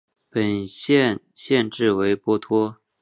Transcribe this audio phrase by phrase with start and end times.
[0.31, 2.79] 本县县治为波托。